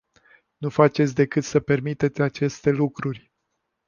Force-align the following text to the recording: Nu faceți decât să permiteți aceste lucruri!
Nu 0.57 0.69
faceți 0.69 1.15
decât 1.15 1.43
să 1.43 1.59
permiteți 1.59 2.21
aceste 2.21 2.69
lucruri! 2.69 3.31